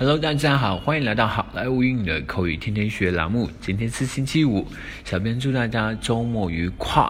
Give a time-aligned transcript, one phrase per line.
[0.00, 3.50] Hello，大家好，欢迎来到好莱坞英语的口语天天学栏目。
[3.60, 4.66] 今天是星期五，
[5.04, 7.06] 小编祝大家周末愉快。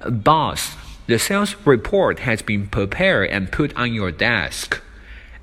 [0.00, 0.72] Boss,
[1.06, 4.80] the sales report has been prepared and put on your desk.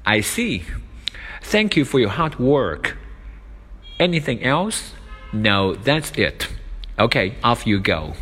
[0.04, 0.64] I see.
[1.42, 2.96] Thank you for your hard work.
[3.98, 4.94] Anything else?
[5.32, 6.48] No, that's it.
[6.98, 8.14] Okay, off you go.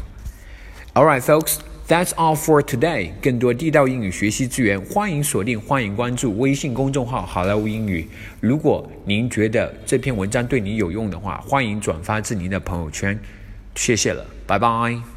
[0.95, 1.59] Alright, folks.
[1.88, 3.12] That's all for today。
[3.22, 8.08] 更多地道英语学习资源，欢迎锁定，欢迎关注微信公众号“好莱坞英语”。
[8.40, 13.16] 如果您觉得这篇文章对你有用的话，欢迎转发至您的朋友圈。
[13.76, 15.15] 谢谢了，拜拜。